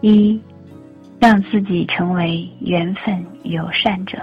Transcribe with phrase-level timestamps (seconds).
[0.00, 0.40] 一，
[1.18, 4.18] 让自己成为缘分友善者。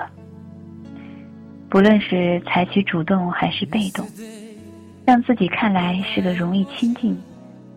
[1.69, 4.05] 不论是采取主动还是被动，
[5.05, 7.17] 让自己看来是个容易亲近，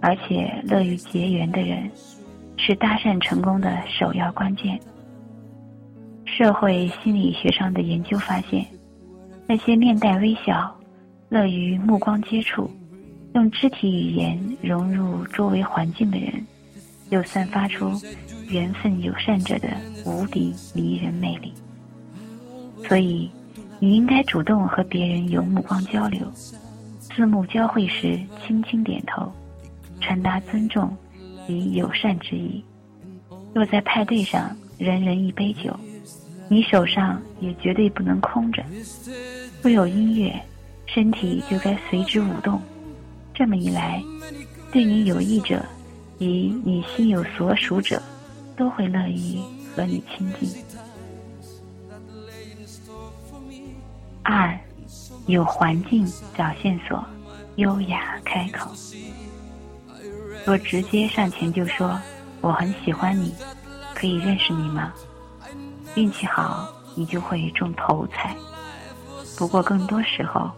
[0.01, 1.91] 而且乐于结缘的人，
[2.57, 4.81] 是搭讪成功的首要关键。
[6.25, 8.65] 社会心理学上的研究发现，
[9.47, 10.75] 那些面带微笑、
[11.29, 12.71] 乐于目光接触、
[13.35, 16.47] 用肢体语言融入周围环境的人，
[17.11, 17.93] 又散发出
[18.49, 19.69] 缘分友善者的
[20.05, 21.53] 无敌迷人魅力。
[22.89, 23.31] 所以。
[23.83, 29.33] 你应该主动和别人有目光交流，四目交汇时轻轻点头，
[30.03, 30.95] 传达尊重
[31.49, 32.63] 与友善之意。
[33.55, 35.75] 若在派对上人人一杯酒，
[36.51, 38.63] 你手上也绝对不能空着。
[39.63, 40.39] 若有音乐，
[40.85, 42.61] 身体就该随之舞动。
[43.33, 44.03] 这么一来，
[44.71, 45.65] 对你有益者
[46.21, 48.01] 与你心有所属者，
[48.57, 49.43] 都会乐意
[49.75, 50.49] 和你亲近。
[54.23, 54.57] 二，
[55.27, 57.03] 有环境找线索，
[57.57, 58.71] 优雅开口。
[60.47, 61.99] 若直接上前就说
[62.43, 63.35] 我很喜欢你，
[63.95, 64.93] 可以认识你吗？
[65.95, 68.37] 运气好，你就会中头彩。
[69.39, 70.51] 不过更多时候，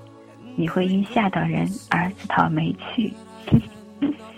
[0.56, 3.14] 你会因吓到人而自讨没趣。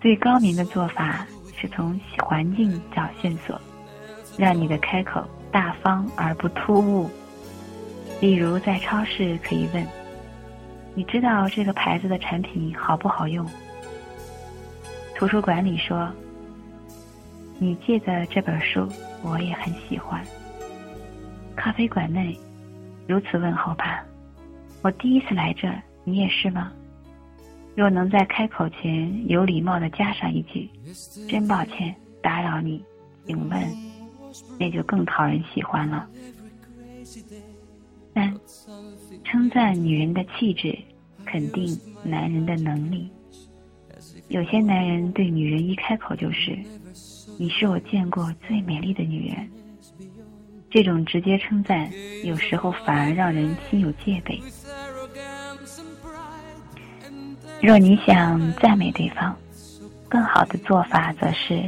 [0.00, 3.60] 最高明的做法是从环境找线索，
[4.36, 7.10] 让你的开口大方而不突兀。
[8.20, 9.84] 例如，在超市可以问
[10.94, 13.44] ：“你知道这个牌子的产品好不好用？”
[15.16, 16.08] 图书馆里说
[17.58, 18.88] ：“你借的这本书
[19.22, 20.24] 我也很喜欢。”
[21.56, 22.38] 咖啡馆内
[23.08, 24.04] 如此问候吧
[24.82, 25.68] ：“我第一次来这，
[26.04, 26.70] 你也是吗？”
[27.78, 30.68] 若能在开口前有礼貌的加上一句
[31.30, 32.82] ：“真抱歉打扰你，
[33.24, 33.62] 请问”，
[34.58, 36.08] 那就更讨人喜欢了。
[38.12, 38.34] 三，
[39.22, 40.76] 称赞女人的气质，
[41.24, 43.08] 肯定男人的能力。
[44.26, 46.58] 有些男人对女人一开口就是
[47.38, 49.48] “你是我见过最美丽的女人”，
[50.68, 51.88] 这种直接称赞
[52.24, 54.42] 有时候反而让人心有戒备。
[57.60, 59.34] 若你想赞美对方，
[60.08, 61.62] 更好的做法则是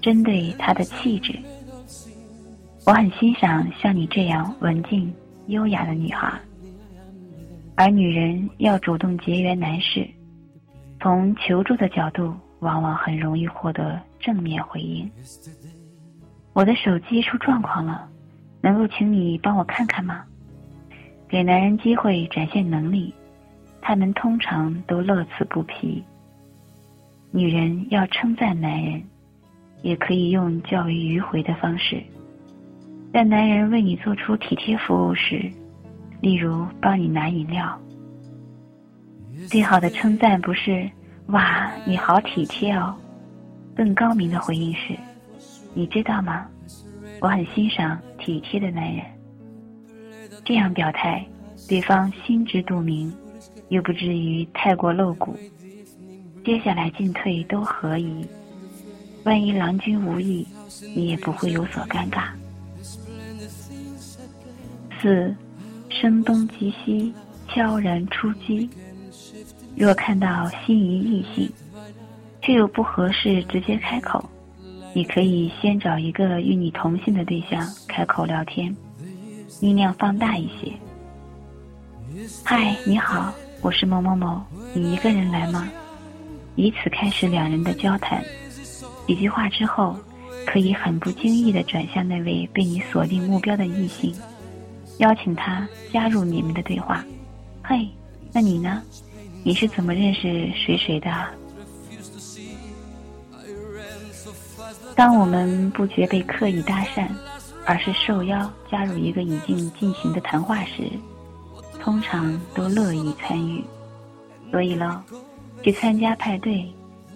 [0.00, 1.38] 针对他的气质。
[2.86, 5.12] 我很欣赏像你这样文静。
[5.48, 6.32] 优雅的女孩，
[7.74, 10.08] 而女人要主动结缘男士，
[11.02, 15.06] 从求助的角度，往往很容易获得正面回应。
[16.54, 18.08] 我的手机出状况了，
[18.62, 20.24] 能够请你帮我看看吗？
[21.28, 23.12] 给男人机会展现能力，
[23.86, 26.02] 他们通常都乐此不疲。
[27.30, 29.02] 女人要称赞男人，
[29.82, 32.02] 也可以用较为迂回的方式。
[33.12, 35.52] 在男人为你做出体贴服务时，
[36.22, 37.78] 例如帮你拿饮料，
[39.48, 40.90] 最好的称赞不是
[41.28, 42.96] “哇，你好体贴哦”，
[43.76, 44.96] 更高明的回应是
[45.74, 46.46] ：“你知道吗？
[47.20, 49.04] 我很欣赏体贴的男人。”
[50.42, 51.24] 这样表态，
[51.68, 53.12] 对方心知肚明，
[53.68, 55.36] 又不至于太过露骨，
[56.44, 58.26] 接下来进退都合宜。
[59.24, 60.46] 万一郎君无意，
[60.94, 62.28] 你也不会有所尴尬。
[65.00, 65.34] 四，
[65.88, 67.12] 声东击西，
[67.48, 68.68] 悄然出击。
[69.76, 71.50] 若看到心仪异性，
[72.42, 74.28] 却又不合适直接开口，
[74.94, 78.74] 你可以先找一个与你同性的对象开口聊天，
[79.60, 80.72] 音量放大一些。
[82.42, 84.40] 嗨，你好，我是某某某，
[84.72, 85.68] 你一个人来吗？
[86.54, 88.24] 以此开始两人的交谈。
[89.06, 89.96] 几句话之后，
[90.46, 94.14] 可以很不经意地转向那位被你锁定目标的异性。
[94.98, 97.04] 邀请他加入你们的对话。
[97.62, 97.88] 嘿，
[98.32, 98.82] 那你呢？
[99.42, 101.10] 你是怎么认识谁谁的？
[104.94, 107.08] 当我们不觉被刻意搭讪，
[107.66, 110.90] 而是受邀加入一个已经进行的谈话时，
[111.84, 113.62] 通常都乐意参与。
[114.50, 115.02] 所以喽，
[115.62, 116.66] 去参加派对，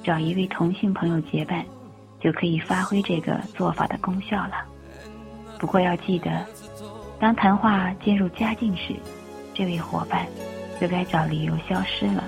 [0.04, 1.64] 找一位同性朋友结伴，
[2.20, 4.66] 就可以发挥这个做法的功效了。
[5.58, 6.44] 不过要记得。
[7.18, 8.94] 当谈话进入佳境时，
[9.52, 10.24] 这位伙伴
[10.80, 12.22] 就该找理由消失了，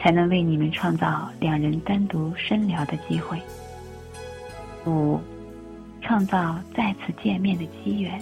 [0.00, 3.38] 才能为你们创造两人单独深聊的机会。
[4.86, 5.20] 五，
[6.00, 8.20] 创造再次见面的机缘。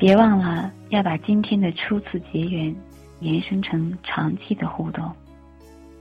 [0.00, 2.74] 别忘了要把今天的初次结缘
[3.20, 5.12] 延伸成长期的互动。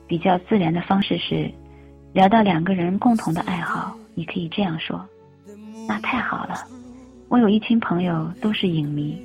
[0.07, 1.51] 比较自然的方式是，
[2.13, 5.05] 聊到两个人共同的爱好，你可以这样说
[5.85, 6.65] ：“那太好了，
[7.27, 9.21] 我有一群朋友都是影迷，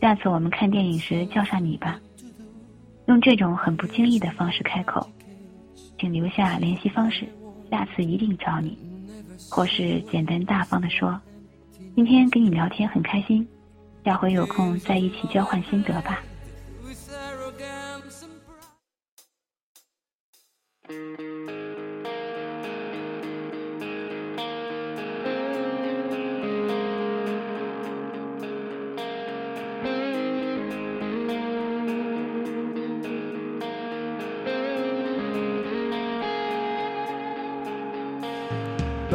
[0.00, 1.98] 下次我们看电影时叫上你吧。”
[3.06, 5.04] 用这种很不经意的方式开口，
[5.98, 7.26] 请留下联系方式，
[7.72, 8.78] 下次一定找你。
[9.50, 11.20] 或是简单大方的说
[11.96, 13.44] ：“今天跟你聊天很开心，
[14.04, 16.22] 下回有空再一起交换心得吧。”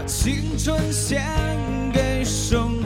[0.08, 1.22] 青春献
[1.92, 2.77] 给生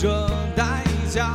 [0.00, 0.08] 这
[0.54, 1.28] 代价。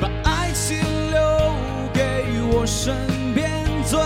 [0.00, 0.78] 把爱情
[1.10, 1.18] 留
[1.92, 2.94] 给我身
[3.34, 3.50] 边
[3.82, 3.98] 最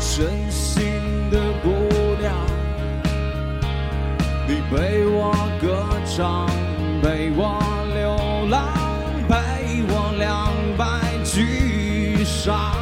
[0.00, 0.82] 真心
[1.30, 1.70] 的姑
[2.20, 2.34] 娘。
[4.48, 6.48] 你陪我歌唱，
[7.00, 7.62] 陪我
[7.94, 8.66] 流浪，
[9.28, 10.82] 陪我两败
[11.22, 12.74] 俱伤，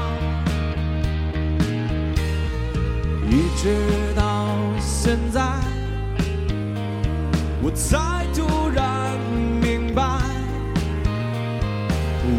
[3.29, 3.69] 一直
[7.63, 9.19] 我才突然
[9.61, 10.03] 明白，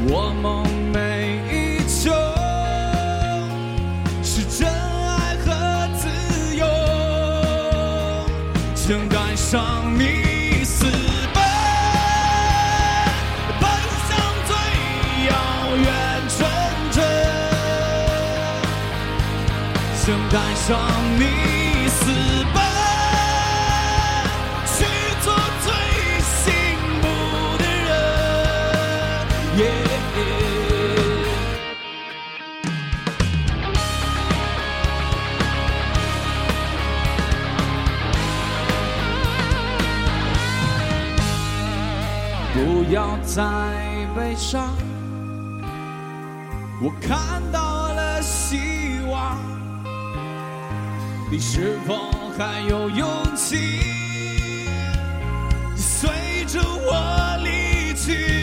[0.09, 2.11] 我梦寐以求
[4.23, 6.09] 是真爱和自
[6.55, 6.65] 由。
[8.75, 11.39] 想带上你私奔，
[13.59, 13.69] 奔
[14.09, 14.09] 向
[14.47, 14.51] 最
[15.29, 15.31] 遥
[15.77, 15.87] 远
[16.27, 16.39] 城
[16.91, 16.97] 镇。
[19.95, 20.67] 想带上
[21.19, 21.21] 你
[42.53, 43.43] 不要再
[44.15, 44.73] 悲伤，
[46.81, 49.37] 我看到了希望。
[51.29, 53.81] 你是否还有勇气
[55.75, 56.09] 随
[56.45, 58.40] 着我离去？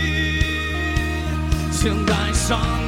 [1.88, 2.87] 正感伤